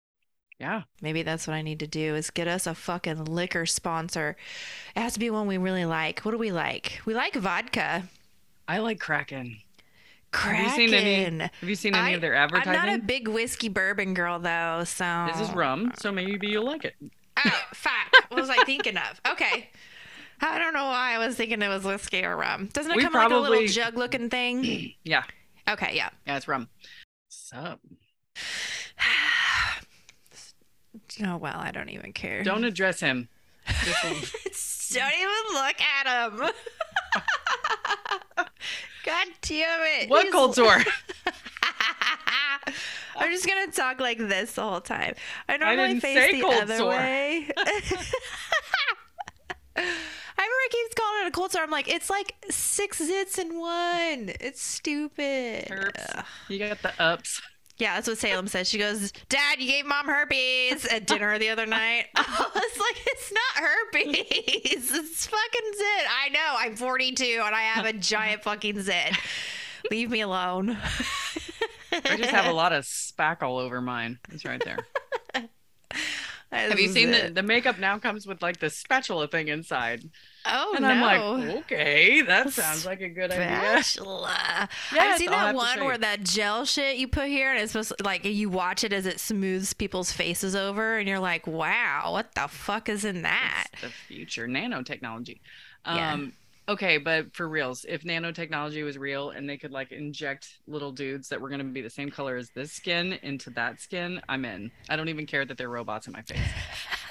[0.60, 0.82] Yeah.
[1.00, 4.36] Maybe that's what I need to do is get us a fucking liquor sponsor.
[4.94, 6.20] It has to be one we really like.
[6.20, 7.00] What do we like?
[7.06, 8.02] We like vodka.
[8.66, 9.60] I like Kraken.
[10.30, 10.64] Kraken.
[10.64, 11.40] Have you seen any?
[11.60, 12.70] Have you seen any I- of their advertising?
[12.70, 12.98] I'm advertising?
[13.00, 16.84] not a big whiskey bourbon girl though, so This is rum, so maybe you'll like
[16.84, 16.94] it.
[17.44, 17.92] Oh, fuck.
[18.28, 19.20] What was I thinking of?
[19.30, 19.70] Okay.
[20.40, 22.68] I don't know why I was thinking it was whiskey or rum.
[22.72, 24.92] Doesn't it We come in like a little jug looking thing?
[25.04, 25.24] Yeah.
[25.68, 26.10] Okay, yeah.
[26.26, 26.68] Yeah, it's rum.
[27.28, 27.80] Sup?
[31.24, 32.42] Oh well, I don't even care.
[32.44, 33.28] Don't address him.
[33.66, 36.40] Don't even look at him.
[39.08, 40.08] God damn it.
[40.10, 40.76] what He's- cold sore?
[43.16, 45.14] I'm just gonna talk like this the whole time.
[45.48, 46.90] I I normally didn't face the other sore.
[46.90, 47.48] way.
[49.76, 49.80] I
[50.36, 51.62] remember keeps calling it a cold sore.
[51.62, 54.30] I'm like, it's like six zits in one.
[54.40, 55.66] It's stupid.
[55.68, 56.24] Herps.
[56.48, 57.40] You got the ups.
[57.78, 58.68] Yeah, that's what Salem says.
[58.68, 62.06] She goes, Dad, you gave mom herpes at dinner the other night.
[62.16, 64.90] I was like, it's not herpes.
[64.94, 66.08] It's fucking zit.
[66.10, 66.54] I know.
[66.58, 69.16] I'm 42 and I have a giant fucking zit.
[69.92, 70.76] Leave me alone.
[71.92, 74.18] I just have a lot of spackle over mine.
[74.30, 74.78] It's right there.
[76.50, 80.02] Have you seen the, the makeup now comes with like the spatula thing inside?
[80.48, 80.88] Oh and no!
[80.88, 83.82] I'm like, okay, that sounds like a good idea.
[83.82, 84.68] Spatula.
[84.92, 87.72] Yes, I've seen I'll that one where that gel shit you put here, and it's
[87.72, 91.46] supposed to, like you watch it as it smooths people's faces over, and you're like,
[91.46, 93.66] wow, what the fuck is in that?
[93.74, 95.40] It's the future nanotechnology.
[95.86, 96.12] Yeah.
[96.12, 96.32] Um,
[96.68, 101.28] okay, but for reals, if nanotechnology was real and they could like inject little dudes
[101.28, 104.44] that were going to be the same color as this skin into that skin, I'm
[104.44, 104.70] in.
[104.88, 106.38] I don't even care that they're robots in my face.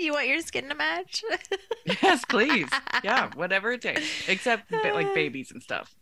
[0.04, 1.22] you want your skin to match?
[2.02, 2.68] yes, please.
[3.04, 5.94] Yeah, whatever it takes, except like babies and stuff.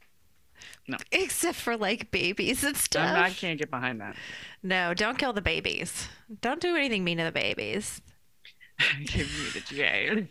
[0.87, 0.97] No.
[1.13, 3.11] Except for like babies and stuff.
[3.11, 4.17] I'm, I can't get behind that.
[4.63, 6.09] No, don't kill the babies.
[6.41, 8.01] Don't do anything mean to the babies.
[9.05, 10.29] Give me the J.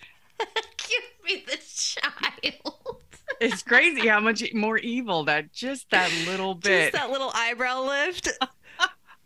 [0.78, 2.74] Give me the child.
[3.40, 6.92] It's crazy how much more evil that just that little bit.
[6.92, 8.30] Just that little eyebrow lift.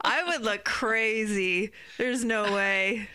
[0.02, 1.72] I would look crazy.
[1.98, 3.08] There's no way.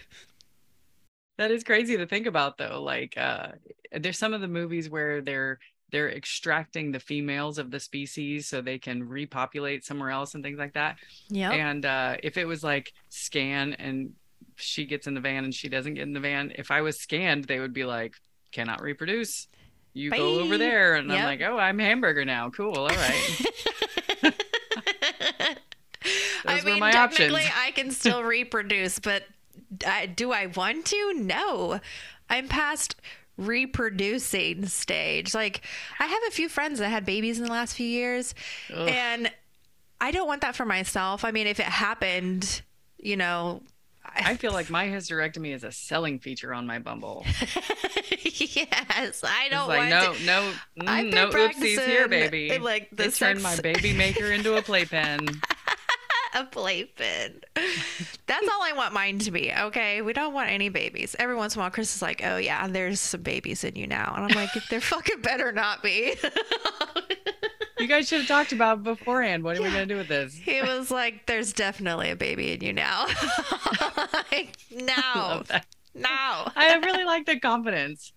[1.38, 2.82] That is crazy to think about though.
[2.82, 3.48] Like uh
[3.92, 5.58] there's some of the movies where they're
[5.92, 10.58] they're extracting the females of the species so they can repopulate somewhere else and things
[10.58, 10.96] like that.
[11.28, 14.12] yeah And uh if it was like scan and
[14.56, 16.98] she gets in the van and she doesn't get in the van, if I was
[16.98, 18.14] scanned, they would be like,
[18.52, 19.48] cannot reproduce.
[19.92, 20.94] You go over there.
[20.94, 21.18] And Yep.
[21.18, 22.48] I'm like, oh, I'm hamburger now.
[22.50, 22.74] Cool.
[22.74, 23.40] All right.
[26.46, 27.52] I Those were mean, my technically, options.
[27.56, 29.24] I can still reproduce, but
[29.84, 31.14] uh, do I want to?
[31.14, 31.80] No.
[32.28, 32.96] I'm past
[33.36, 35.34] reproducing stage.
[35.34, 35.60] Like,
[35.98, 38.34] I have a few friends that had babies in the last few years,
[38.74, 38.88] Ugh.
[38.88, 39.30] and
[40.00, 41.24] I don't want that for myself.
[41.24, 42.62] I mean, if it happened,
[42.98, 43.62] you know.
[44.18, 47.26] I feel like my hysterectomy is a selling feature on my Bumble.
[48.22, 50.24] yes, I don't like, want no, to.
[50.24, 50.52] no,
[50.86, 52.56] I've mm, no oopsies here, baby.
[52.58, 55.42] like, the they turned my baby maker into a playpen.
[56.36, 57.40] a playpen.
[58.26, 59.52] That's all I want mine to be.
[59.52, 61.16] Okay, we don't want any babies.
[61.18, 63.86] Every once in a while, Chris is like, "Oh yeah, there's some babies in you
[63.86, 66.14] now," and I'm like, "There fucking better not be."
[67.78, 69.44] You guys should have talked about beforehand.
[69.44, 70.34] What are we gonna do with this?
[70.34, 73.06] he was like, "There's definitely a baby in you now."
[74.32, 75.42] like, no,
[75.94, 76.08] no.
[76.56, 78.12] I really like the confidence.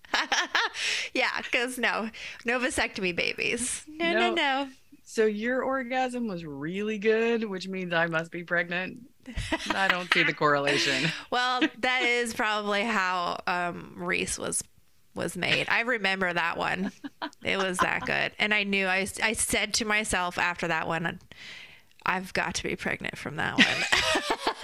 [1.12, 2.08] yeah, because no,
[2.46, 3.84] no vasectomy babies.
[3.86, 4.34] No, no, No.
[4.34, 4.68] no.
[5.10, 9.00] So your orgasm was really good, which means I must be pregnant.
[9.70, 11.10] I don't see the correlation.
[11.32, 14.62] Well, that is probably how um, Reese was
[15.16, 15.68] was made.
[15.68, 16.92] I remember that one.
[17.42, 18.86] It was that good, and I knew.
[18.86, 21.18] I I said to myself after that one,
[22.06, 23.66] I've got to be pregnant from that one.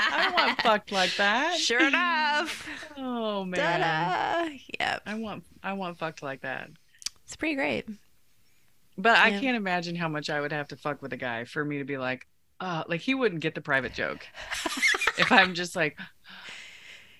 [0.00, 1.58] I want fucked like that.
[1.58, 2.66] sure enough.
[2.96, 3.60] Oh man.
[3.80, 4.56] Ta-da.
[4.80, 6.70] Yep, I want I want fucked like that.
[7.26, 7.86] it's pretty great.
[8.98, 9.40] But I Yeah.
[9.40, 11.84] can't imagine how much I would have to fuck with a guy for me to
[11.84, 12.26] be like,
[12.60, 14.26] uh, like he wouldn't get the private joke.
[15.18, 15.98] if I'm just like,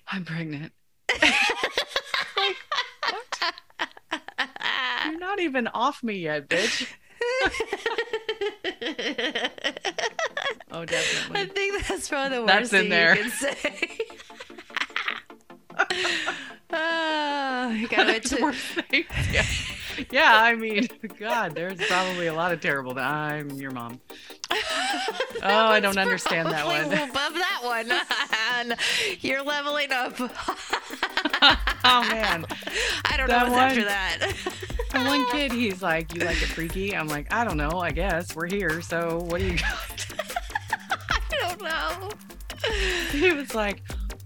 [0.09, 0.73] I'm pregnant.
[1.23, 2.57] like,
[3.11, 3.55] what?
[5.07, 6.87] You're not even off me yet, bitch.
[10.73, 11.41] Oh, definitely.
[11.41, 13.17] I think that's probably the worst That's in thing there.
[13.17, 13.99] you can say.
[16.73, 18.53] Ah, you gotta wait to-.
[20.11, 20.35] Yeah.
[20.43, 22.99] I mean, God, there's probably a lot of terrible.
[22.99, 24.01] I'm your mom.
[25.43, 26.85] Oh, I don't understand that one.
[26.87, 27.93] Above that one,
[28.57, 28.75] and
[29.21, 30.15] you're leveling up.
[31.85, 32.47] Oh man,
[33.05, 35.07] I don't That know what's after one- that.
[35.07, 37.71] one kid, he's like, "You like it freaky?" I'm like, "I don't know.
[37.81, 38.81] I guess we're here.
[38.81, 40.07] So what do you got?"
[41.11, 42.11] I don't know.
[43.13, 43.83] He was like,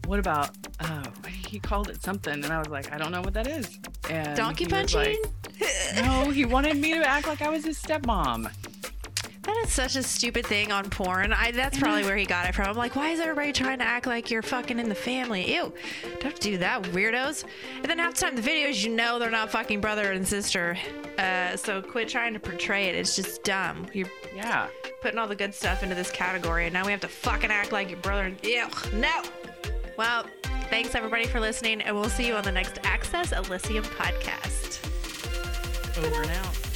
[0.07, 3.35] "What about?" Oh, he called it something, and I was like, "I don't know what
[3.35, 3.79] that is."
[4.09, 4.99] And Donkey punching?
[5.01, 5.19] like,
[5.97, 8.51] no, he wanted me to act like I was his stepmom.
[9.43, 11.33] that is such a stupid thing on porn.
[11.33, 12.67] I that's probably where he got it from.
[12.69, 15.55] I'm like, why is everybody trying to act like you're fucking in the family?
[15.55, 15.73] Ew.
[16.21, 17.45] Don't do that, weirdos.
[17.77, 20.77] And then half the time the videos, you know they're not fucking brother and sister.
[21.19, 22.95] Uh, so quit trying to portray it.
[22.95, 23.87] It's just dumb.
[23.93, 24.69] You're Yeah.
[25.03, 27.73] putting all the good stuff into this category, and now we have to fucking act
[27.73, 28.25] like your brother.
[28.25, 29.23] and Ew, no.
[29.99, 30.25] Well,
[30.71, 34.90] thanks everybody for listening, and we'll see you on the next Access Elysium podcast
[36.05, 36.70] over and out.